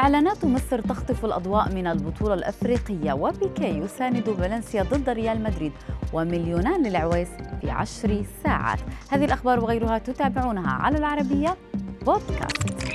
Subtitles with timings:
[0.00, 5.72] إعلانات مصر تخطف الأضواء من البطولة الأفريقية وبيكي يساند فالنسيا ضد ريال مدريد
[6.12, 7.28] ومليونان للعويس
[7.60, 8.78] في عشر ساعات.
[9.10, 11.56] هذه الأخبار وغيرها تتابعونها على العربية
[12.06, 12.88] بودكاست.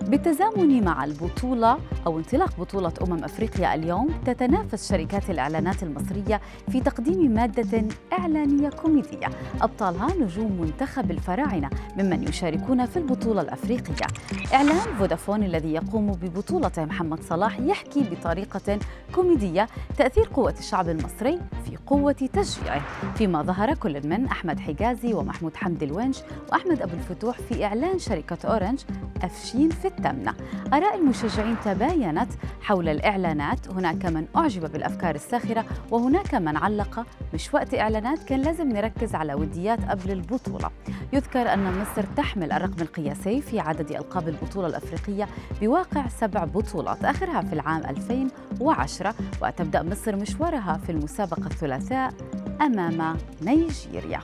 [0.00, 6.40] بالتزامن مع البطولة أو انطلاق بطولة أمم أفريقيا اليوم تتنافس شركات الإعلانات المصرية
[6.70, 9.26] في تقديم مادة إعلانية كوميدية.
[9.62, 14.06] أبطالها نجوم منتخب الفراعنة ممن يشاركون في البطولة الأفريقية.
[14.54, 18.78] إعلان فودافون الذي يقوم ببطولة محمد صلاح يحكي بطريقة
[19.14, 22.82] كوميدية تأثير قوة الشعب المصري في قوة تشجيعه.
[23.14, 26.18] فيما ظهر كل من أحمد حجازي ومحمود حمد الونش
[26.52, 28.80] وأحمد أبو الفتوح في إعلان شركة أورنج
[29.22, 30.34] أفشين في التامنة
[30.72, 31.56] آراء المشجعين
[31.96, 32.32] تباينت
[32.62, 33.68] حول الإعلانات.
[33.68, 39.34] هناك من أعجب بالأفكار الساخرة وهناك من علق مش وقت إعلانات كان لازم نركز على
[39.34, 40.70] وديات قبل البطولة.
[41.12, 45.28] يذكر أن مصر تحمل الرقم القياسي في عدد ألقاب البطولة الأفريقية
[45.60, 52.12] بواقع سبع بطولات آخرها في العام 2010 وتبدأ مصر مشوارها في المسابقة الثلاثاء
[52.60, 54.20] أمام نيجيريا.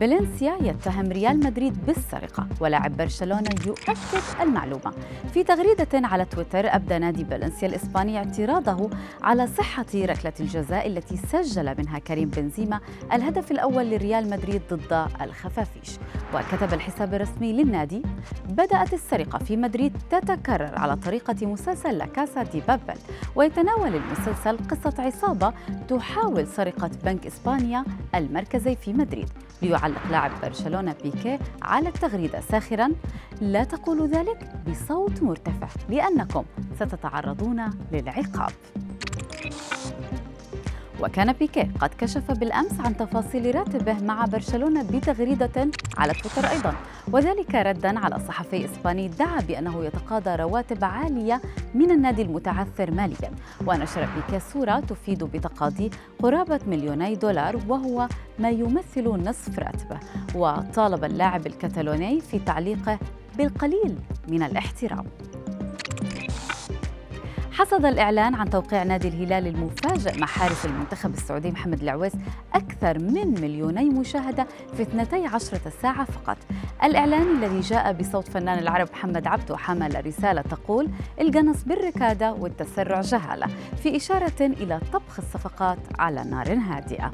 [0.00, 4.92] فالنسيا يتهم ريال مدريد بالسرقة ولاعب برشلونة يؤكد المعلومة.
[5.34, 8.90] في تغريدة على تويتر أبدى نادي فالنسيا الإسباني اعتراضه
[9.22, 12.80] على صحة ركلة الجزاء التي سجل منها كريم بنزيما
[13.12, 15.98] الهدف الأول لريال مدريد ضد الخفافيش.
[16.34, 18.02] وكتب الحساب الرسمي للنادي
[18.48, 22.98] بدأت السرقة في مدريد تتكرر على طريقة مسلسل لاكاسا دي بابل
[23.36, 25.52] ويتناول المسلسل قصة عصابة
[25.88, 29.28] تحاول سرقة بنك إسبانيا المركزي في مدريد.
[29.88, 32.88] ليعلق لاعب برشلونة بيكي على التغريدة ساخرا.
[33.40, 38.52] لا تقولوا ذلك بصوت مرتفع لأنكم ستتعرضون للعقاب.
[41.00, 46.74] وكان بيكي قد كشف بالأمس عن تفاصيل راتبه مع برشلونة بتغريدة على تويتر أيضا.
[47.12, 51.40] وذلك ردا على صحفي إسباني ادعى بأنه يتقاضى رواتب عالية
[51.74, 53.30] من النادي المتعثر ماليا.
[53.66, 58.08] ونشر بيكي صورة تفيد بتقاضي قرابة مليوني دولار وهو
[58.38, 59.98] ما يمثل نصف راتبه.
[60.34, 62.98] وطالب اللاعب الكتالوني في تعليقه
[63.38, 63.96] بالقليل
[64.28, 65.06] من الاحترام.
[67.54, 72.12] حصد الإعلان عن توقيع نادي الهلال المفاجئ مع حارس المنتخب السعودي محمد العويس
[72.54, 76.36] أكثر من مليوني مشاهدة في 12 ساعة فقط.
[76.84, 80.88] الإعلان الذي جاء بصوت فنان العرب محمد عبده حمل رسالة تقول
[81.20, 83.46] القنص بالركادة والتسرع جهالة
[83.82, 87.12] في إشارة إلى طبخ الصفقات على نار هادئة.